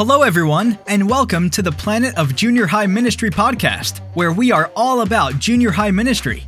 Hello, 0.00 0.22
everyone, 0.22 0.78
and 0.86 1.10
welcome 1.10 1.50
to 1.50 1.60
the 1.60 1.70
Planet 1.70 2.16
of 2.16 2.34
Junior 2.34 2.66
High 2.66 2.86
Ministry 2.86 3.28
podcast, 3.28 3.98
where 4.14 4.32
we 4.32 4.50
are 4.50 4.72
all 4.74 5.02
about 5.02 5.38
junior 5.38 5.70
high 5.70 5.90
ministry. 5.90 6.44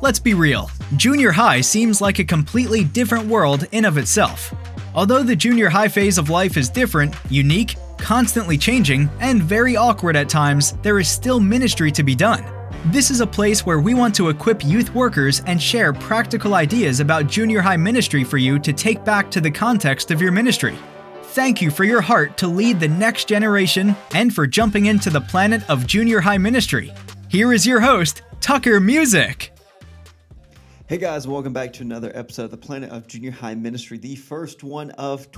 Let's 0.00 0.20
be 0.20 0.34
real, 0.34 0.70
junior 0.96 1.32
high 1.32 1.62
seems 1.62 2.00
like 2.00 2.20
a 2.20 2.24
completely 2.24 2.84
different 2.84 3.26
world 3.26 3.66
in 3.72 3.84
of 3.84 3.98
itself. 3.98 4.54
Although 4.94 5.24
the 5.24 5.34
junior 5.34 5.68
high 5.68 5.88
phase 5.88 6.16
of 6.16 6.30
life 6.30 6.56
is 6.56 6.68
different, 6.68 7.16
unique, 7.28 7.74
constantly 7.98 8.56
changing, 8.56 9.10
and 9.18 9.42
very 9.42 9.74
awkward 9.74 10.14
at 10.14 10.28
times, 10.28 10.74
there 10.82 11.00
is 11.00 11.08
still 11.08 11.40
ministry 11.40 11.90
to 11.90 12.04
be 12.04 12.14
done. 12.14 12.44
This 12.92 13.10
is 13.10 13.20
a 13.20 13.26
place 13.26 13.66
where 13.66 13.80
we 13.80 13.94
want 13.94 14.14
to 14.14 14.28
equip 14.28 14.64
youth 14.64 14.94
workers 14.94 15.42
and 15.48 15.60
share 15.60 15.92
practical 15.92 16.54
ideas 16.54 17.00
about 17.00 17.26
junior 17.26 17.62
high 17.62 17.76
ministry 17.76 18.22
for 18.22 18.38
you 18.38 18.60
to 18.60 18.72
take 18.72 19.04
back 19.04 19.28
to 19.32 19.40
the 19.40 19.50
context 19.50 20.12
of 20.12 20.22
your 20.22 20.30
ministry. 20.30 20.76
Thank 21.32 21.62
you 21.62 21.70
for 21.70 21.84
your 21.84 22.02
heart 22.02 22.36
to 22.36 22.46
lead 22.46 22.78
the 22.78 22.88
next 22.88 23.26
generation 23.26 23.96
and 24.14 24.34
for 24.34 24.46
jumping 24.46 24.84
into 24.84 25.08
the 25.08 25.22
planet 25.22 25.62
of 25.70 25.86
junior 25.86 26.20
high 26.20 26.36
ministry. 26.36 26.92
Here 27.30 27.54
is 27.54 27.66
your 27.66 27.80
host, 27.80 28.20
Tucker 28.42 28.78
Music. 28.80 29.50
Hey 30.88 30.98
guys, 30.98 31.26
welcome 31.26 31.54
back 31.54 31.72
to 31.72 31.82
another 31.84 32.12
episode 32.14 32.44
of 32.44 32.50
the 32.50 32.58
Planet 32.58 32.90
of 32.90 33.06
Junior 33.06 33.30
High 33.30 33.54
Ministry, 33.54 33.96
the 33.96 34.14
first 34.14 34.62
one 34.62 34.90
of 34.90 35.32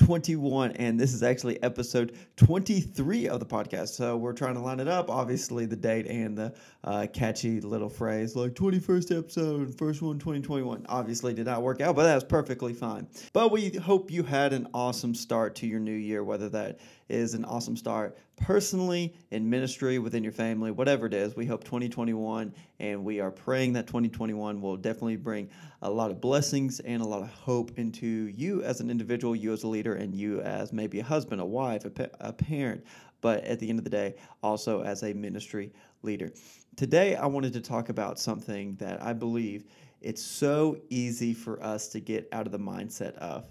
2021. 0.00 0.72
And 0.72 0.98
this 0.98 1.12
is 1.12 1.22
actually 1.22 1.62
episode 1.62 2.16
23 2.36 3.28
of 3.28 3.38
the 3.38 3.46
podcast. 3.46 3.88
So 3.88 4.16
we're 4.16 4.32
trying 4.32 4.54
to 4.54 4.60
line 4.60 4.80
it 4.80 4.88
up, 4.88 5.10
obviously, 5.10 5.66
the 5.66 5.76
date 5.76 6.06
and 6.06 6.36
the 6.36 6.54
uh, 6.84 7.06
catchy 7.12 7.60
little 7.60 7.90
phrase 7.90 8.34
like 8.34 8.54
21st 8.54 9.18
episode, 9.18 9.78
first 9.78 10.00
one 10.00 10.18
2021. 10.18 10.86
Obviously, 10.88 11.34
did 11.34 11.46
not 11.46 11.62
work 11.62 11.82
out, 11.82 11.94
but 11.94 12.04
that's 12.04 12.24
perfectly 12.24 12.72
fine. 12.72 13.06
But 13.34 13.52
we 13.52 13.70
hope 13.70 14.10
you 14.10 14.22
had 14.22 14.54
an 14.54 14.68
awesome 14.72 15.14
start 15.14 15.54
to 15.56 15.66
your 15.66 15.80
new 15.80 15.92
year, 15.92 16.24
whether 16.24 16.48
that 16.48 16.80
is 17.10 17.34
an 17.34 17.44
awesome 17.44 17.76
start 17.76 18.16
personally, 18.40 19.14
in 19.30 19.48
ministry, 19.48 19.98
within 19.98 20.22
your 20.22 20.32
family, 20.32 20.70
whatever 20.70 21.06
it 21.06 21.14
is. 21.14 21.36
We 21.36 21.44
hope 21.44 21.62
2021, 21.64 22.54
and 22.78 23.04
we 23.04 23.20
are 23.20 23.30
praying 23.30 23.74
that 23.74 23.86
2021 23.86 24.60
will 24.60 24.76
definitely 24.76 25.16
bring 25.16 25.50
a 25.82 25.90
lot 25.90 26.10
of 26.10 26.20
blessings 26.20 26.80
and 26.80 27.02
a 27.02 27.04
lot 27.04 27.22
of 27.22 27.30
hope 27.30 27.72
into 27.76 28.06
you 28.06 28.62
as 28.62 28.80
an 28.80 28.90
individual, 28.90 29.36
you 29.36 29.52
as 29.52 29.62
a 29.62 29.68
leader, 29.68 29.89
and 29.94 30.14
you 30.14 30.40
as 30.40 30.72
maybe 30.72 31.00
a 31.00 31.04
husband, 31.04 31.40
a 31.40 31.44
wife, 31.44 31.84
a, 31.84 31.90
pa- 31.90 32.16
a 32.20 32.32
parent, 32.32 32.84
but 33.20 33.44
at 33.44 33.58
the 33.58 33.68
end 33.68 33.78
of 33.78 33.84
the 33.84 33.90
day, 33.90 34.14
also 34.42 34.82
as 34.82 35.02
a 35.02 35.12
ministry 35.12 35.72
leader. 36.02 36.32
Today, 36.76 37.16
I 37.16 37.26
wanted 37.26 37.52
to 37.54 37.60
talk 37.60 37.88
about 37.88 38.18
something 38.18 38.76
that 38.76 39.02
I 39.02 39.12
believe 39.12 39.64
it's 40.00 40.22
so 40.22 40.78
easy 40.88 41.34
for 41.34 41.62
us 41.62 41.88
to 41.88 42.00
get 42.00 42.28
out 42.32 42.46
of 42.46 42.52
the 42.52 42.58
mindset 42.58 43.14
of. 43.16 43.44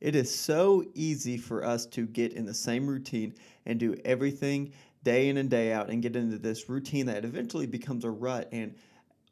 It 0.00 0.16
is 0.16 0.34
so 0.34 0.84
easy 0.94 1.36
for 1.38 1.64
us 1.64 1.86
to 1.86 2.06
get 2.06 2.32
in 2.32 2.44
the 2.44 2.54
same 2.54 2.86
routine 2.86 3.34
and 3.64 3.78
do 3.78 3.94
everything 4.04 4.72
day 5.04 5.28
in 5.28 5.36
and 5.36 5.48
day 5.48 5.72
out 5.72 5.90
and 5.90 6.02
get 6.02 6.16
into 6.16 6.38
this 6.38 6.68
routine 6.68 7.06
that 7.06 7.24
eventually 7.24 7.66
becomes 7.66 8.04
a 8.04 8.10
rut 8.10 8.48
and 8.52 8.74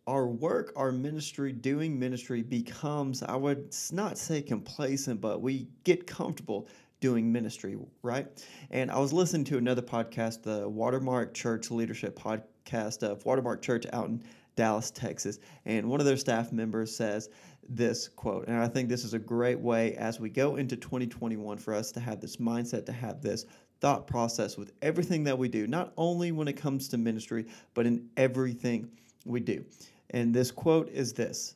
our 0.06 0.26
work, 0.26 0.72
our 0.74 0.90
ministry, 0.90 1.52
doing 1.52 1.98
ministry 1.98 2.42
becomes, 2.42 3.22
I 3.22 3.36
would 3.36 3.74
not 3.92 4.18
say 4.18 4.42
complacent, 4.42 5.20
but 5.20 5.40
we 5.40 5.68
get 5.84 6.06
comfortable 6.06 6.68
doing 7.00 7.30
ministry, 7.30 7.76
right? 8.02 8.26
And 8.70 8.90
I 8.90 8.98
was 8.98 9.12
listening 9.12 9.44
to 9.46 9.58
another 9.58 9.82
podcast, 9.82 10.42
the 10.42 10.68
Watermark 10.68 11.34
Church 11.34 11.70
Leadership 11.70 12.18
Podcast 12.18 13.02
of 13.02 13.24
Watermark 13.24 13.62
Church 13.62 13.86
out 13.92 14.08
in 14.08 14.22
Dallas, 14.56 14.90
Texas. 14.90 15.38
And 15.64 15.88
one 15.88 16.00
of 16.00 16.06
their 16.06 16.16
staff 16.16 16.52
members 16.52 16.94
says 16.94 17.28
this 17.68 18.08
quote, 18.08 18.48
and 18.48 18.56
I 18.56 18.68
think 18.68 18.88
this 18.88 19.04
is 19.04 19.14
a 19.14 19.18
great 19.18 19.58
way 19.58 19.94
as 19.94 20.18
we 20.18 20.30
go 20.30 20.56
into 20.56 20.76
2021 20.76 21.58
for 21.58 21.74
us 21.74 21.92
to 21.92 22.00
have 22.00 22.20
this 22.20 22.36
mindset, 22.36 22.86
to 22.86 22.92
have 22.92 23.22
this 23.22 23.46
thought 23.80 24.06
process 24.06 24.56
with 24.56 24.72
everything 24.82 25.24
that 25.24 25.38
we 25.38 25.48
do, 25.48 25.66
not 25.66 25.92
only 25.96 26.32
when 26.32 26.48
it 26.48 26.56
comes 26.56 26.88
to 26.88 26.98
ministry, 26.98 27.46
but 27.74 27.86
in 27.86 28.08
everything 28.16 28.90
we 29.24 29.40
do. 29.40 29.64
And 30.10 30.34
this 30.34 30.50
quote 30.50 30.88
is 30.90 31.12
this 31.12 31.54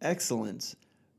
Excellence 0.00 0.76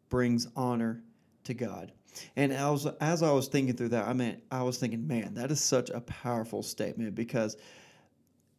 brings 0.10 0.48
honor 0.56 1.04
to 1.44 1.54
God. 1.54 1.92
And 2.36 2.54
I 2.54 2.70
was, 2.70 2.86
as 3.00 3.24
I 3.24 3.32
was 3.32 3.48
thinking 3.48 3.76
through 3.76 3.90
that, 3.90 4.08
I 4.08 4.14
mean, 4.14 4.42
I 4.52 4.64
was 4.64 4.78
thinking, 4.78 5.08
man, 5.08 5.36
that 5.36 5.52
is 5.52 5.62
such 5.62 5.90
a 5.90 6.02
powerful 6.02 6.64
statement 6.64 7.14
because 7.16 7.58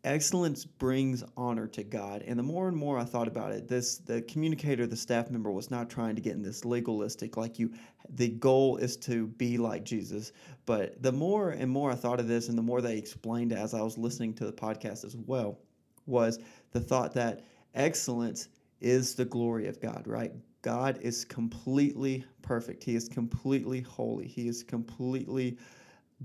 excellence 0.05 0.65
brings 0.65 1.25
honor 1.37 1.67
to 1.69 1.83
God. 1.83 2.23
And 2.27 2.39
the 2.39 2.43
more 2.43 2.69
and 2.69 2.77
more 2.77 2.99
I 2.99 3.05
thought 3.05 3.29
about 3.29 3.53
it, 3.53 3.69
this 3.69 3.99
the 3.99 4.23
communicator, 4.23 4.87
the 4.87 4.97
staff 4.97 5.31
member 5.31 5.51
was 5.51 5.71
not 5.71 5.91
trying 5.91 6.15
to 6.15 6.23
get 6.23 6.35
in 6.35 6.43
this 6.43 6.65
legalistic 6.65 7.37
like 7.37 7.59
you 7.59 7.73
the 8.15 8.29
goal 8.29 8.77
is 8.77 8.97
to 8.99 9.27
be 9.27 9.59
like 9.59 9.85
Jesus. 9.85 10.33
But 10.65 11.03
the 11.03 11.13
more 11.13 11.51
and 11.51 11.71
more 11.71 11.91
I 11.91 11.97
thought 11.97 12.21
of 12.21 12.29
this 12.29 12.49
and 12.49 12.57
the 12.57 12.63
more 12.63 12.81
they 12.81 12.97
explained 12.97 13.53
it 13.53 13.59
as 13.59 13.75
I 13.75 13.83
was 13.83 13.99
listening 13.99 14.35
to 14.35 14.47
the 14.47 14.53
podcast 14.53 15.05
as 15.05 15.17
well 15.17 15.59
was 16.07 16.39
the 16.73 16.81
thought 16.81 17.15
that 17.15 17.45
excellence 17.75 18.49
is 18.81 19.15
the 19.15 19.25
glory 19.25 19.67
of 19.69 19.81
God, 19.81 20.07
right? 20.07 20.33
God 20.63 20.99
is 21.01 21.25
completely 21.25 22.25
perfect. 22.43 22.85
He 22.85 22.95
is 22.95 23.09
completely 23.09 23.81
holy. 23.81 24.27
He 24.27 24.49
is 24.49 24.63
completely 24.63 25.59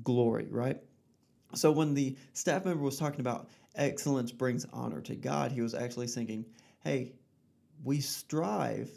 glory, 0.03 0.47
right? 0.50 0.81
So 1.53 1.72
when 1.72 1.94
the 1.94 2.18
staff 2.34 2.66
member 2.66 2.84
was 2.84 2.97
talking 2.97 3.22
about 3.22 3.50
excellence 3.75 4.31
brings 4.31 4.66
honor 4.74 5.02
to 5.02 5.16
God, 5.16 5.52
he 5.52 5.62
was 5.62 5.74
actually 5.74 6.07
thinking, 6.07 6.46
hey, 6.84 7.13
we 7.84 8.02
strive 8.02 8.92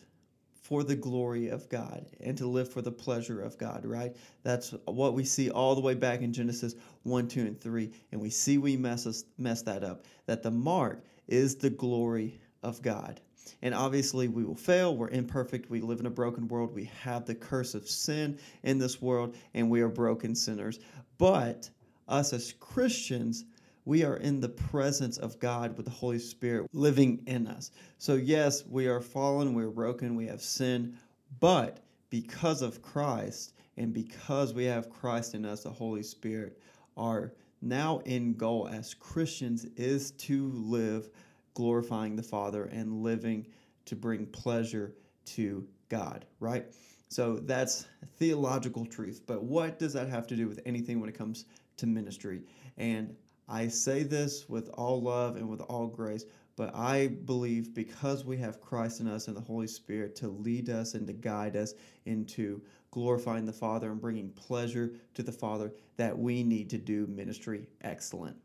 for 0.69 0.85
the 0.85 0.95
glory 0.95 1.49
of 1.49 1.67
God 1.71 2.05
and 2.21 2.37
to 2.37 2.47
live 2.47 2.71
for 2.71 2.83
the 2.83 2.93
pleasure 2.93 3.41
of 3.41 3.57
God, 3.57 3.87
right? 3.87 4.15
That's 4.43 4.75
what 4.85 5.15
we 5.15 5.25
see 5.25 5.51
all 5.51 5.75
the 5.75 5.81
way 5.81 5.95
back 5.95 6.21
in 6.21 6.31
Genesis 6.31 6.75
1, 7.05 7.27
2, 7.27 7.41
and 7.41 7.59
3. 7.59 7.91
And 8.13 8.21
we 8.21 8.29
see 8.29 8.59
we 8.59 8.77
mess, 8.77 9.07
us, 9.07 9.25
mess 9.39 9.63
that 9.63 9.83
up, 9.83 10.05
that 10.27 10.43
the 10.43 10.51
mark 10.51 11.03
is 11.27 11.57
the 11.57 11.71
glory 11.71 12.39
of 12.63 12.83
God. 12.83 13.19
And 13.63 13.75
obviously, 13.75 14.29
we 14.29 14.45
will 14.45 14.55
fail. 14.55 14.95
We're 14.95 15.09
imperfect. 15.09 15.71
We 15.71 15.81
live 15.81 16.01
in 16.01 16.07
a 16.07 16.11
broken 16.11 16.47
world. 16.49 16.75
We 16.75 16.91
have 17.01 17.25
the 17.25 17.35
curse 17.35 17.75
of 17.75 17.89
sin 17.89 18.39
in 18.63 18.77
this 18.77 19.01
world, 19.01 19.37
and 19.55 19.71
we 19.71 19.81
are 19.81 19.89
broken 19.89 20.35
sinners. 20.35 20.81
But 21.17 21.71
us 22.09 22.35
as 22.35 22.53
Christians, 22.61 23.47
we 23.89 24.05
are 24.05 24.19
in 24.19 24.39
the 24.39 24.51
presence 24.51 25.17
of 25.17 25.39
God 25.39 25.75
with 25.79 25.87
the 25.87 25.91
Holy 25.91 26.19
Spirit 26.19 26.69
living 26.75 27.23
in 27.27 27.47
us. 27.47 27.71
So, 27.97 28.17
yes, 28.17 28.67
we 28.67 28.87
are 28.87 29.01
fallen, 29.01 29.55
we're 29.55 29.71
broken, 29.71 30.15
we 30.15 30.27
have 30.27 30.43
sin, 30.43 30.99
but 31.41 31.81
because 32.11 32.61
of 32.61 32.83
Christ 32.83 33.55
and 33.79 33.95
because 33.95 34.53
we 34.53 34.67
have 34.67 34.91
Christ 34.91 35.35
in 35.35 35.47
us, 35.47 35.63
the 35.63 35.71
Holy 35.71 36.03
Spirit, 36.03 36.61
our 36.99 37.33
now 37.63 38.03
end 38.05 38.37
goal 38.37 38.69
as 38.71 38.93
Christians 38.93 39.65
is 39.79 40.11
to 40.11 40.51
live 40.51 41.09
glorifying 41.55 42.15
the 42.15 42.23
Father 42.23 42.65
and 42.65 43.03
living 43.03 43.47
to 43.87 43.97
bring 43.97 44.27
pleasure 44.27 44.93
to 45.25 45.67
God, 45.89 46.27
right? 46.41 46.67
So 47.09 47.37
that's 47.37 47.87
theological 48.19 48.85
truth. 48.85 49.23
But 49.27 49.45
what 49.45 49.79
does 49.79 49.95
that 49.95 50.11
have 50.11 50.27
to 50.27 50.37
do 50.37 50.47
with 50.47 50.61
anything 50.67 51.01
when 51.01 51.09
it 51.09 51.17
comes 51.17 51.47
to 51.79 51.87
ministry? 51.87 52.43
And 52.77 53.17
I 53.49 53.69
say 53.69 54.03
this 54.03 54.49
with 54.49 54.69
all 54.75 55.01
love 55.01 55.37
and 55.37 55.49
with 55.49 55.61
all 55.63 55.87
grace, 55.87 56.27
but 56.57 56.75
I 56.75 57.07
believe 57.07 57.75
because 57.75 58.25
we 58.25 58.37
have 58.39 58.61
Christ 58.61 59.01
in 59.01 59.09
us 59.09 59.29
and 59.29 59.37
the 59.37 59.41
Holy 59.41 59.67
Spirit 59.67 60.15
to 60.17 60.29
lead 60.29 60.69
us 60.69 60.95
and 60.95 61.07
to 61.07 61.13
guide 61.13 61.57
us 61.57 61.75
into 62.05 62.61
glorifying 62.91 63.47
the 63.47 63.53
Father 63.53 63.91
and 63.91 64.01
bringing 64.01 64.31
pleasure 64.31 64.93
to 65.15 65.23
the 65.23 65.33
Father, 65.33 65.73
that 65.97 66.19
we 66.19 66.43
need 66.43 66.69
to 66.71 66.79
do 66.79 67.07
ministry 67.07 67.67
excellent. 67.83 68.37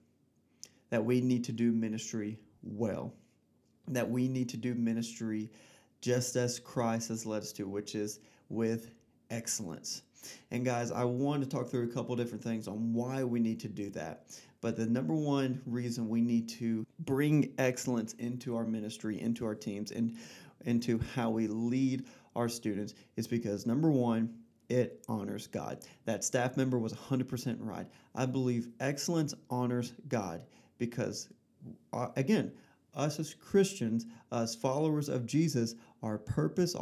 That 0.90 1.04
we 1.04 1.22
need 1.22 1.44
to 1.46 1.52
do 1.52 1.72
ministry 1.72 2.38
well. 2.62 3.14
That 3.88 4.10
we 4.10 4.28
need 4.28 4.50
to 4.50 4.58
do 4.58 4.76
ministry 4.76 5.50
just 6.02 6.36
as 6.36 6.60
Christ 6.60 7.10
has 7.10 7.26
led 7.26 7.42
us 7.42 7.52
to, 7.54 7.68
which 7.68 7.96
is 7.96 8.20
with 8.50 8.92
excellence. 9.30 10.04
And 10.52 10.64
guys, 10.66 10.92
I 10.92 11.04
want 11.04 11.44
to 11.44 11.50
talk 11.50 11.68
through 11.68 11.84
a 11.84 11.94
couple 11.94 12.16
different 12.16 12.44
things 12.44 12.68
on 12.68 12.94
why 12.94 13.24
we 13.24 13.40
need 13.40 13.60
to 13.62 13.68
do 13.68 13.90
that. 13.92 14.26
But 14.62 14.78
the 14.78 14.86
number 14.86 15.14
one 15.14 15.62
reason 15.66 16.08
we 16.08 16.22
need 16.22 16.48
to 16.50 16.86
bring 17.00 17.54
excellence 17.58 18.14
into 18.14 18.56
our 18.56 18.66
ministry, 18.66 19.20
into 19.20 19.46
our 19.46 19.56
teams, 19.56 19.92
and 19.92 20.16
into 20.66 21.00
how 21.16 21.30
we 21.30 21.48
lead 21.48 22.06
our 22.36 22.48
students 22.48 22.94
is 23.18 23.28
because 23.28 23.66
number 23.66 23.92
one, 23.92 24.34
it 24.70 25.04
honors 25.08 25.48
God. 25.48 25.80
That 26.06 26.24
staff 26.24 26.58
member 26.58 26.80
was 26.80 26.94
100% 26.94 27.58
right. 27.60 27.88
I 28.16 28.26
believe 28.26 28.70
excellence 28.80 29.34
honors 29.50 29.94
God 30.08 30.46
because, 30.78 31.30
uh, 31.92 32.08
again, 32.16 32.52
us 32.96 33.20
as 33.20 33.34
Christians, 33.34 34.06
as 34.32 34.56
followers 34.56 35.10
of 35.10 35.26
Jesus, 35.26 35.76
our 36.02 36.18
purpose, 36.18 36.76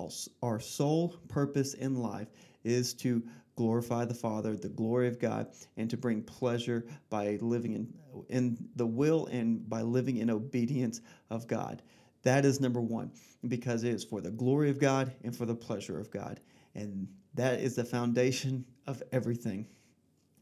our 0.44 0.60
sole 0.60 1.16
purpose 1.28 1.74
in 1.74 1.96
life 1.96 2.28
is 2.64 2.94
to 2.96 3.24
glorify 3.56 4.06
the 4.06 4.14
Father, 4.14 4.56
the 4.56 4.70
glory 4.70 5.08
of 5.08 5.20
God, 5.20 5.48
and 5.78 5.90
to 5.90 5.98
bring 5.98 6.22
pleasure 6.24 6.86
by 7.10 7.38
living 7.42 7.74
in, 7.74 7.94
in 8.30 8.58
the 8.76 8.86
will 8.86 9.28
and 9.28 9.68
by 9.70 9.82
living 9.82 10.18
in 10.18 10.30
obedience 10.30 11.02
of 11.30 11.48
God. 11.48 11.82
That 12.24 12.46
is 12.46 12.62
number 12.62 12.82
one, 12.82 13.12
because 13.48 13.84
it 13.84 13.94
is 13.94 14.04
for 14.04 14.22
the 14.22 14.32
glory 14.32 14.70
of 14.70 14.80
God 14.80 15.14
and 15.24 15.36
for 15.36 15.46
the 15.46 15.56
pleasure 15.56 16.00
of 16.00 16.12
God. 16.12 16.40
And 16.76 17.08
that 17.34 17.60
is 17.60 17.76
the 17.76 17.84
foundation 17.84 18.66
of 18.88 19.02
everything. 19.12 19.68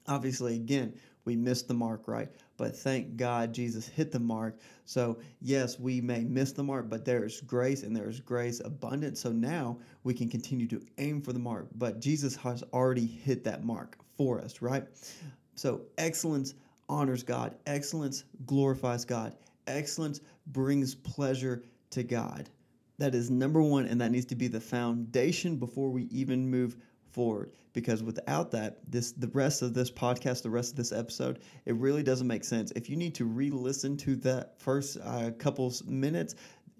Obviously, 0.07 0.55
again, 0.55 0.93
we 1.29 1.35
missed 1.35 1.67
the 1.67 1.75
mark, 1.75 2.07
right? 2.07 2.27
But 2.57 2.75
thank 2.75 3.15
God 3.15 3.53
Jesus 3.53 3.87
hit 3.87 4.11
the 4.11 4.19
mark. 4.19 4.57
So, 4.85 5.19
yes, 5.41 5.79
we 5.79 6.01
may 6.01 6.23
miss 6.23 6.53
the 6.53 6.63
mark, 6.63 6.89
but 6.89 7.05
there 7.05 7.23
is 7.23 7.39
grace 7.41 7.83
and 7.83 7.95
there 7.95 8.09
is 8.09 8.19
grace 8.19 8.61
abundant. 8.65 9.15
So 9.15 9.31
now 9.31 9.77
we 10.03 10.15
can 10.15 10.27
continue 10.27 10.65
to 10.69 10.81
aim 10.97 11.21
for 11.21 11.31
the 11.31 11.37
mark. 11.37 11.67
But 11.75 11.99
Jesus 11.99 12.35
has 12.37 12.63
already 12.73 13.05
hit 13.05 13.43
that 13.43 13.63
mark 13.63 13.99
for 14.17 14.41
us, 14.41 14.59
right? 14.59 14.85
So, 15.53 15.81
excellence 15.99 16.55
honors 16.89 17.21
God, 17.21 17.53
excellence 17.67 18.23
glorifies 18.47 19.05
God, 19.05 19.35
excellence 19.67 20.21
brings 20.47 20.95
pleasure 20.95 21.61
to 21.91 22.01
God. 22.01 22.49
That 22.97 23.13
is 23.13 23.29
number 23.29 23.61
one, 23.61 23.85
and 23.85 24.01
that 24.01 24.09
needs 24.09 24.25
to 24.25 24.35
be 24.35 24.47
the 24.47 24.59
foundation 24.59 25.57
before 25.57 25.91
we 25.91 26.05
even 26.05 26.49
move 26.49 26.75
forward. 27.11 27.51
Because 27.73 28.01
without 28.03 28.51
that 28.51 28.79
this 28.91 29.11
the 29.11 29.27
rest 29.27 29.61
of 29.61 29.73
this 29.73 29.91
podcast 29.91 30.41
the 30.43 30.49
rest 30.49 30.71
of 30.71 30.77
this 30.77 30.91
episode 30.91 31.39
it 31.65 31.75
really 31.75 32.03
doesn't 32.03 32.27
make 32.27 32.43
sense. 32.43 32.71
If 32.75 32.89
you 32.89 32.95
need 32.95 33.15
to 33.15 33.25
re-listen 33.25 33.95
to 33.97 34.15
that 34.17 34.59
first 34.59 34.97
uh, 35.03 35.31
couple 35.37 35.73
minutes 35.85 36.35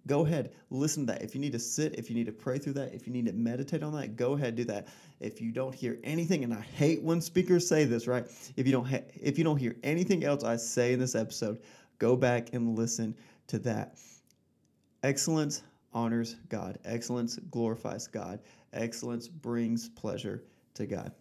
go 0.07 0.25
ahead 0.25 0.51
listen 0.71 1.05
to 1.05 1.13
that. 1.13 1.21
If 1.21 1.35
you 1.35 1.41
need 1.41 1.51
to 1.53 1.59
sit 1.59 1.95
if 1.95 2.09
you 2.09 2.15
need 2.15 2.25
to 2.25 2.31
pray 2.31 2.57
through 2.57 2.73
that 2.73 2.93
if 2.93 3.05
you 3.05 3.13
need 3.13 3.27
to 3.27 3.33
meditate 3.33 3.83
on 3.83 3.93
that 3.93 4.15
go 4.15 4.33
ahead 4.33 4.55
do 4.55 4.63
that. 4.65 4.87
If 5.19 5.39
you 5.41 5.51
don't 5.51 5.75
hear 5.75 5.99
anything 6.03 6.43
and 6.43 6.53
i 6.53 6.61
hate 6.61 7.01
when 7.03 7.21
speakers 7.21 7.67
say 7.67 7.85
this 7.85 8.07
right? 8.07 8.25
If 8.55 8.65
you 8.65 8.71
don't 8.71 8.87
ha- 8.87 9.05
if 9.21 9.37
you 9.37 9.43
don't 9.43 9.57
hear 9.57 9.75
anything 9.83 10.23
else 10.23 10.43
i 10.43 10.55
say 10.55 10.93
in 10.93 10.99
this 10.99 11.15
episode 11.15 11.59
go 11.99 12.15
back 12.15 12.53
and 12.53 12.77
listen 12.77 13.15
to 13.47 13.59
that. 13.59 13.97
Excellence 15.03 15.63
honors 15.93 16.35
god. 16.49 16.77
Excellence 16.85 17.39
glorifies 17.51 18.07
god 18.07 18.39
excellence 18.73 19.27
brings 19.27 19.89
pleasure 19.89 20.43
to 20.75 20.85
God. 20.85 21.11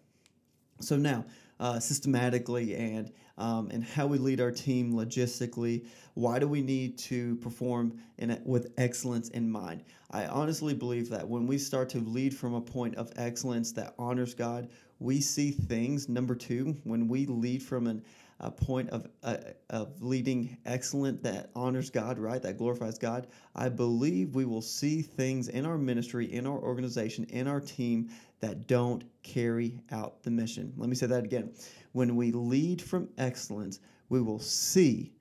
So 0.81 0.95
now, 0.95 1.25
uh, 1.59 1.79
systematically 1.79 2.75
and 2.75 3.11
um, 3.37 3.69
and 3.71 3.83
how 3.83 4.05
we 4.05 4.17
lead 4.17 4.41
our 4.41 4.51
team 4.51 4.93
logistically. 4.93 5.85
Why 6.13 6.39
do 6.39 6.47
we 6.47 6.61
need 6.61 6.97
to 6.99 7.35
perform 7.37 7.97
in 8.17 8.39
with 8.45 8.73
excellence 8.77 9.29
in 9.29 9.49
mind? 9.49 9.83
I 10.11 10.25
honestly 10.25 10.73
believe 10.73 11.09
that 11.09 11.27
when 11.27 11.47
we 11.47 11.57
start 11.57 11.89
to 11.89 11.99
lead 11.99 12.35
from 12.35 12.53
a 12.53 12.61
point 12.61 12.95
of 12.95 13.11
excellence 13.15 13.71
that 13.73 13.95
honors 13.97 14.33
God, 14.33 14.69
we 14.99 15.21
see 15.21 15.51
things. 15.51 16.09
Number 16.09 16.35
two, 16.35 16.75
when 16.83 17.07
we 17.07 17.25
lead 17.25 17.63
from 17.63 17.87
an 17.87 18.03
a 18.39 18.49
point 18.49 18.89
of 18.89 19.07
uh, 19.23 19.37
of 19.69 20.01
leading 20.01 20.57
excellent 20.65 21.21
that 21.23 21.49
honors 21.55 21.89
God, 21.89 22.17
right? 22.17 22.41
That 22.41 22.57
glorifies 22.57 22.97
God. 22.97 23.27
I 23.55 23.69
believe 23.69 24.35
we 24.35 24.45
will 24.45 24.61
see 24.61 25.01
things 25.01 25.49
in 25.49 25.65
our 25.65 25.77
ministry, 25.77 26.31
in 26.31 26.45
our 26.45 26.57
organization, 26.57 27.25
in 27.25 27.47
our 27.47 27.59
team 27.59 28.09
that 28.39 28.67
don't 28.67 29.03
carry 29.23 29.81
out 29.91 30.23
the 30.23 30.31
mission. 30.31 30.73
Let 30.77 30.89
me 30.89 30.95
say 30.95 31.07
that 31.07 31.25
again. 31.25 31.53
When 31.91 32.15
we 32.15 32.31
lead 32.31 32.81
from 32.81 33.09
excellence, 33.17 33.79
we 34.07 34.21
will 34.21 34.39
see 34.39 35.11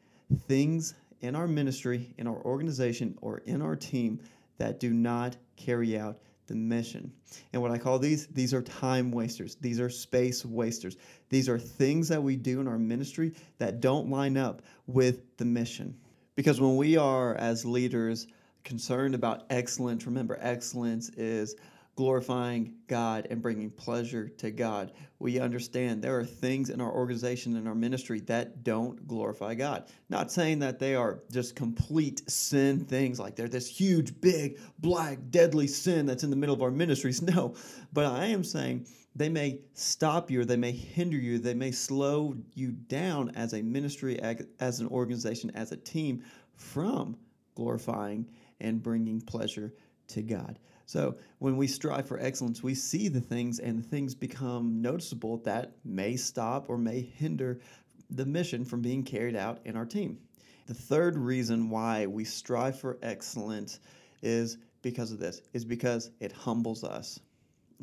things 0.47 0.95
in 1.21 1.35
our 1.35 1.49
ministry, 1.49 2.15
in 2.19 2.29
our 2.29 2.41
organization, 2.45 3.19
or 3.21 3.39
in 3.39 3.63
our 3.63 3.75
team 3.75 4.21
that 4.59 4.79
do 4.79 4.93
not 4.93 5.37
carry 5.57 5.99
out 5.99 6.19
the 6.49 6.57
mission. 6.57 7.13
And 7.53 7.63
what 7.63 7.71
I 7.71 7.79
call 7.79 7.99
these, 7.99 8.27
these 8.27 8.53
are 8.53 8.63
time 8.63 9.13
wasters. 9.13 9.55
These 9.61 9.79
are 9.79 9.89
space 9.89 10.45
wasters. 10.45 10.97
These 11.29 11.49
are 11.49 11.59
things 11.59 12.09
that 12.09 12.23
we 12.23 12.35
do 12.37 12.61
in 12.61 12.67
our 12.67 12.79
ministry 12.79 13.33
that 13.59 13.81
don't 13.81 14.11
line 14.11 14.37
up 14.37 14.63
with 14.87 15.37
the 15.37 15.45
mission. 15.45 15.97
Because 16.35 16.61
when 16.61 16.77
we 16.77 16.97
are, 16.97 17.35
as 17.37 17.65
leaders, 17.65 18.27
concerned 18.65 19.15
about 19.15 19.45
excellence, 19.51 20.07
remember, 20.07 20.39
excellence 20.41 21.11
is 21.11 21.55
glorifying 21.99 22.73
God 22.87 23.27
and 23.29 23.43
bringing 23.43 23.71
pleasure 23.71 24.29
to 24.29 24.53
God. 24.53 24.93
We 25.19 25.41
understand 25.41 26.01
there 26.01 26.17
are 26.17 26.25
things 26.25 26.71
in 26.71 26.81
our 26.81 26.93
organization 26.93 27.57
and 27.57 27.67
our 27.67 27.75
ministry 27.75 28.21
that 28.21 28.63
don't 28.63 29.05
glorify 29.09 29.57
God. 29.57 29.91
Not 30.09 30.31
saying 30.31 30.61
that 30.61 30.79
they 30.79 30.95
are 30.95 31.25
just 31.33 31.57
complete 31.57 32.23
sin 32.31 32.85
things, 32.85 33.19
like 33.19 33.35
they're 33.35 33.49
this 33.49 33.67
huge, 33.67 34.21
big, 34.21 34.61
black, 34.79 35.19
deadly 35.31 35.67
sin 35.67 36.07
that's 36.07 36.23
in 36.23 36.31
the 36.31 36.37
middle 36.37 36.55
of 36.55 36.63
our 36.63 36.71
ministries. 36.71 37.21
No, 37.29 37.57
but 37.93 38.07
I 38.07 38.27
am 38.27 38.45
saying 38.45 38.87
they 39.17 39.29
may 39.29 39.59
stop 39.75 40.31
you 40.31 40.43
or 40.43 40.45
they 40.45 40.57
may 40.57 40.71
hinder 40.71 41.17
you, 41.17 41.41
they 41.41 41.53
may 41.53 41.73
slow 41.73 42.37
you 42.55 42.71
down 42.71 43.33
as 43.35 43.55
a 43.55 43.63
ministry, 43.63 44.21
as 44.61 44.79
an 44.79 44.87
organization, 44.87 45.51
as 45.57 45.73
a 45.73 45.77
team 45.77 46.23
from 46.55 47.17
glorifying 47.57 48.25
and 48.61 48.81
bringing 48.81 49.21
pleasure 49.21 49.75
to 50.07 50.23
God. 50.23 50.61
So 50.89 51.17
when 51.39 51.59
we 51.59 51.67
strive 51.67 52.09
for 52.09 52.19
excellence, 52.19 52.63
we 52.63 52.75
see 52.75 53.09
the 53.09 53.21
things 53.21 53.59
and 53.59 53.79
the 53.79 53.87
things 53.87 54.15
become 54.15 54.81
noticeable 54.81 55.37
that 55.39 55.73
may 55.85 56.17
stop 56.17 56.71
or 56.71 56.79
may 56.79 57.03
hinder 57.03 57.61
the 58.09 58.25
mission 58.25 58.65
from 58.65 58.81
being 58.81 59.03
carried 59.03 59.37
out 59.37 59.61
in 59.67 59.77
our 59.77 59.85
team. 59.85 60.19
The 60.67 60.73
third 60.73 61.19
reason 61.19 61.69
why 61.69 62.07
we 62.07 62.25
strive 62.25 62.81
for 62.81 62.97
excellence 63.03 63.81
is 64.23 64.57
because 64.81 65.13
of 65.13 65.19
this, 65.19 65.43
is 65.53 65.63
because 65.63 66.11
it 66.21 66.33
humbles 66.33 66.85
us. 66.85 67.21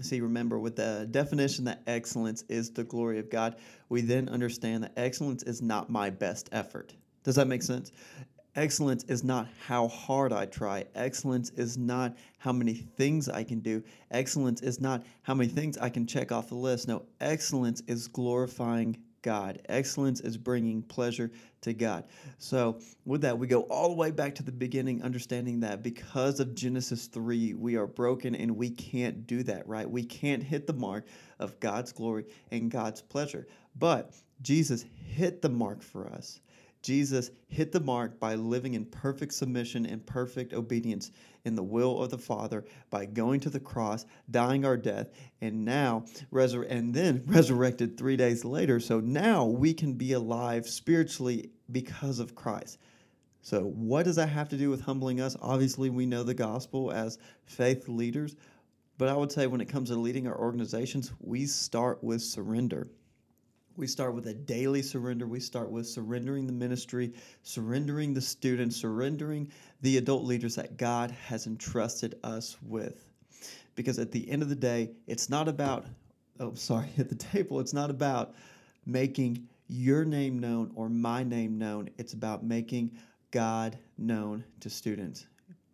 See, 0.01 0.19
remember, 0.19 0.58
with 0.58 0.75
the 0.75 1.08
definition 1.12 1.63
that 1.66 1.84
excellence 1.86 2.44
is 2.50 2.72
the 2.72 2.84
glory 2.84 3.19
of 3.19 3.30
God, 3.30 3.58
we 3.88 4.01
then 4.01 4.30
understand 4.30 4.84
that 4.84 4.94
excellence 4.98 5.44
is 5.44 5.62
not 5.62 5.92
my 5.92 6.10
best 6.10 6.50
effort. 6.51 6.96
Does 7.24 7.36
that 7.36 7.48
make 7.48 7.62
sense? 7.62 7.92
Excellence 8.56 9.04
is 9.06 9.24
not 9.24 9.50
how 9.68 9.90
hard 9.90 10.31
I 10.31 10.46
try. 10.46 10.86
Excellence 10.96 11.50
is 11.52 11.78
not 11.78 12.16
how 12.38 12.54
many 12.54 12.74
things 12.74 13.28
I 13.28 13.44
can 13.44 13.60
do. 13.60 13.84
Excellence 14.12 14.62
is 14.62 14.80
not 14.80 15.04
how 15.24 15.34
many 15.34 15.50
things 15.50 15.78
I 15.78 15.90
can 15.90 16.07
check 16.07 16.31
off 16.31 16.48
the 16.48 16.56
list. 16.56 16.88
No, 16.88 17.04
excellence 17.19 17.81
is 17.88 18.07
glorifying 18.07 18.96
God. 19.24 19.60
Excellence 19.68 20.22
is 20.22 20.38
bringing 20.38 20.84
pleasure 20.84 21.31
to 21.62 21.74
God. 21.74 22.06
So, 22.38 22.80
with 23.06 23.22
that, 23.22 23.38
we 23.38 23.48
go 23.48 23.62
all 23.63 23.90
the 23.90 23.96
way 23.96 24.12
back 24.12 24.36
to 24.36 24.44
the 24.44 24.52
beginning, 24.52 25.01
understanding 25.04 25.60
that 25.62 25.84
because 25.84 26.40
of 26.40 26.56
Genesis 26.56 27.08
3, 27.08 27.56
we 27.56 27.75
are 27.75 27.88
broken 27.88 28.36
and 28.36 28.56
we 28.56 28.69
can't 28.69 29.28
do 29.28 29.44
that, 29.44 29.68
right? 29.68 29.90
We 29.90 30.04
can't 30.06 30.44
hit 30.44 30.66
the 30.66 30.74
mark 30.74 31.08
of 31.40 31.60
God's 31.60 31.92
glory 31.92 32.25
and 32.51 32.72
God's 32.72 33.01
pleasure. 33.01 33.48
But 33.78 34.13
Jesus 34.42 34.86
hit 34.94 35.42
the 35.42 35.50
mark 35.50 35.81
for 35.81 36.08
us. 36.08 36.40
Jesus 36.86 37.32
hit 37.48 37.72
the 37.72 37.80
mark 37.80 38.20
by 38.20 38.36
living 38.36 38.76
in 38.76 38.86
perfect 38.86 39.34
submission 39.34 39.88
and 39.88 40.06
perfect 40.06 40.54
obedience 40.54 41.12
in 41.44 41.56
the 41.56 41.64
will 41.64 42.00
of 42.04 42.12
the 42.12 42.18
Father 42.18 42.64
by 42.92 43.06
going 43.06 43.40
to 43.40 43.50
the 43.50 43.60
cross, 43.60 44.06
dying 44.30 44.66
our 44.66 44.78
death, 44.78 45.10
and 45.42 45.66
now 45.66 46.06
resur- 46.32 46.70
and 46.70 46.94
then 46.94 47.24
resurrected 47.28 47.98
3 47.98 48.16
days 48.16 48.46
later. 48.46 48.80
So 48.80 49.00
now 49.00 49.46
we 49.46 49.74
can 49.74 49.94
be 49.94 50.14
alive 50.14 50.70
spiritually 50.70 51.50
because 51.72 52.20
of 52.20 52.36
Christ. 52.36 52.77
So 53.42 53.62
what 53.62 54.06
does 54.06 54.18
that 54.18 54.30
have 54.30 54.50
to 54.50 54.58
do 54.58 54.70
with 54.70 54.82
humbling 54.82 55.22
us? 55.22 55.36
Obviously, 55.42 55.89
we 55.89 56.06
know 56.06 56.22
the 56.22 56.36
gospel 56.36 56.92
as 56.92 57.18
faith 57.46 57.88
leaders, 57.88 58.36
but 59.00 59.10
I 59.10 59.15
would 59.15 59.32
say 59.32 59.48
when 59.48 59.62
it 59.62 59.70
comes 59.70 59.89
to 59.89 59.96
leading 59.96 60.27
our 60.27 60.39
organizations, 60.39 61.12
we 61.20 61.48
start 61.48 62.04
with 62.04 62.22
surrender. 62.22 62.88
We 63.77 63.88
start 63.88 64.15
with 64.15 64.27
a 64.27 64.34
daily 64.34 64.82
surrender. 64.82 65.27
We 65.27 65.41
start 65.41 65.70
with 65.70 65.86
surrendering 65.86 66.48
the 66.48 66.53
ministry, 66.53 67.13
surrendering 67.44 68.13
the 68.13 68.22
students, 68.22 68.77
surrendering 68.77 69.51
the 69.82 69.98
adult 69.98 70.24
leaders 70.24 70.55
that 70.55 70.77
God 70.77 71.12
has 71.12 71.46
entrusted 71.46 72.15
us 72.24 72.55
with. 72.62 73.05
Because 73.75 74.00
at 74.00 74.13
the 74.13 74.29
end 74.29 74.41
of 74.41 74.48
the 74.50 74.55
day, 74.55 74.91
it's 75.08 75.29
not 75.29 75.50
about, 75.50 75.86
oh, 76.39 76.53
sorry, 76.53 76.88
at 76.98 77.10
the 77.10 77.15
table, 77.15 77.60
it's 77.60 77.74
not 77.74 77.89
about 77.89 78.34
making 78.86 79.46
your 79.67 80.05
name 80.05 80.39
known 80.39 80.72
or 80.75 80.88
my 80.88 81.24
name 81.24 81.58
known. 81.58 81.89
It's 81.98 82.13
about 82.13 82.46
making 82.46 82.98
God 83.32 83.77
known 83.98 84.46
to 84.62 84.70
students. 84.70 85.25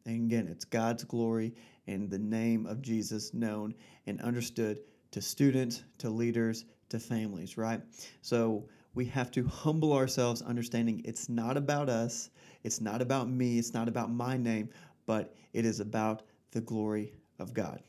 And 0.07 0.31
again, 0.31 0.47
it's 0.47 0.65
God's 0.65 1.03
glory 1.03 1.53
and 1.85 2.09
the 2.09 2.17
name 2.17 2.65
of 2.65 2.81
Jesus 2.81 3.33
known 3.35 3.75
and 4.07 4.19
understood 4.21 4.79
to 5.11 5.21
students, 5.21 5.83
to 5.99 6.09
leaders, 6.09 6.65
to 6.91 6.99
families, 6.99 7.57
right? 7.57 7.81
So 8.21 8.65
we 8.93 9.05
have 9.05 9.31
to 9.31 9.45
humble 9.47 9.93
ourselves, 9.93 10.41
understanding 10.41 11.01
it's 11.05 11.29
not 11.29 11.57
about 11.57 11.89
us, 11.89 12.29
it's 12.63 12.81
not 12.81 13.01
about 13.01 13.29
me, 13.29 13.57
it's 13.57 13.73
not 13.73 13.87
about 13.87 14.11
my 14.11 14.37
name, 14.37 14.69
but 15.05 15.35
it 15.53 15.65
is 15.65 15.79
about 15.79 16.23
the 16.51 16.61
glory 16.61 17.13
of 17.39 17.53
God. 17.53 17.81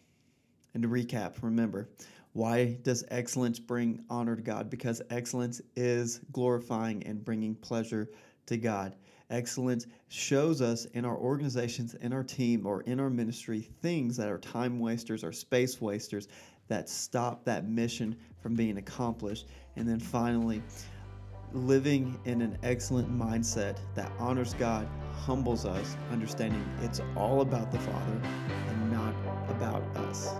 And 0.75 0.82
to 0.82 0.88
recap, 0.88 1.42
remember, 1.42 1.88
why 2.32 2.78
does 2.82 3.04
excellence 3.09 3.59
bring 3.59 4.04
honor 4.09 4.37
to 4.37 4.42
God? 4.42 4.71
Because 4.71 5.02
excellence 5.11 5.61
is 5.76 6.21
glorifying 6.32 7.02
and 7.04 7.23
bringing 7.23 7.54
pleasure 7.54 8.09
to 8.47 8.56
God. 8.56 8.97
Excellence 9.28 9.87
shows 10.09 10.61
us 10.61 10.85
in 10.87 11.04
our 11.04 11.16
organizations, 11.16 11.94
in 11.94 12.12
our 12.12 12.23
team, 12.23 12.66
or 12.66 12.82
in 12.82 13.00
our 13.00 13.11
ministry 13.11 13.68
things 13.80 14.16
that 14.16 14.28
are 14.28 14.38
time 14.38 14.78
wasters 14.78 15.25
or 15.25 15.32
space 15.32 15.80
wasters 15.80 16.28
that 16.73 16.88
stop 16.88 17.45
that 17.45 17.69
mission 17.69 18.17
from 18.41 18.55
being 18.55 18.79
accomplished. 18.79 19.47
And 19.76 19.87
then 19.87 20.00
finally, 20.00 20.62
living 21.52 22.19
in 22.25 22.41
an 22.41 22.57
excellent 22.62 23.14
mindset 23.14 23.76
that 23.95 24.11
honors 24.19 24.55
God, 24.55 24.88
humbles 25.12 25.67
us, 25.67 25.99
understanding 26.11 26.64
it's 26.81 27.02
all 27.14 27.43
about 27.43 27.71
the 27.71 27.79
Father 27.79 28.23
and 28.69 28.91
not 28.91 29.14
about 29.50 29.83
us. 29.99 30.31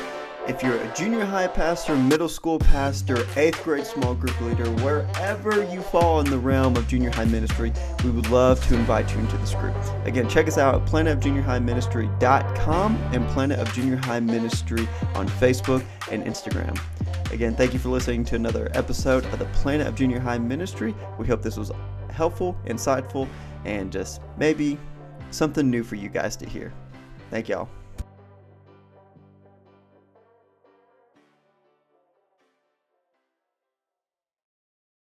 if 0.48 0.60
you're 0.60 0.76
a 0.76 0.92
junior 0.92 1.24
high 1.24 1.46
pastor, 1.46 1.94
middle 1.94 2.28
school 2.28 2.58
pastor, 2.58 3.24
eighth 3.36 3.62
grade 3.62 3.86
small 3.86 4.16
group 4.16 4.40
leader, 4.40 4.68
wherever 4.82 5.62
you 5.72 5.80
fall 5.82 6.18
in 6.18 6.28
the 6.28 6.38
realm 6.38 6.76
of 6.76 6.88
junior 6.88 7.10
high 7.10 7.26
ministry, 7.26 7.72
we 8.02 8.10
would 8.10 8.28
love 8.28 8.60
to 8.66 8.74
invite 8.74 9.14
you 9.14 9.20
into 9.20 9.36
this 9.36 9.54
group. 9.54 9.76
Again, 10.04 10.28
check 10.28 10.48
us 10.48 10.58
out 10.58 10.74
at 10.74 10.84
planetofjuniorhighministry.com 10.88 12.96
and 13.12 13.28
Planet 13.28 13.60
of 13.60 13.72
Junior 13.72 13.98
High 13.98 14.18
Ministry 14.18 14.88
on 15.14 15.28
Facebook 15.28 15.84
and 16.10 16.24
Instagram. 16.24 16.76
Again, 17.30 17.54
thank 17.54 17.72
you 17.72 17.78
for 17.78 17.90
listening 17.90 18.24
to 18.24 18.34
another 18.34 18.68
episode 18.74 19.24
of 19.26 19.38
the 19.38 19.46
Planet 19.46 19.86
of 19.86 19.94
Junior 19.94 20.18
High 20.18 20.38
Ministry. 20.38 20.92
We 21.18 21.28
hope 21.28 21.42
this 21.42 21.56
was 21.56 21.70
helpful, 22.10 22.58
insightful, 22.66 23.28
and 23.64 23.92
just 23.92 24.20
maybe 24.36 24.76
something 25.30 25.70
new 25.70 25.84
for 25.84 25.94
you 25.94 26.08
guys 26.08 26.34
to 26.38 26.48
hear. 26.48 26.72
Thank 27.30 27.48
y'all. 27.48 27.68